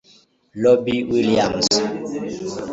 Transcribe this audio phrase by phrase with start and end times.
[0.61, 1.69] robbie williams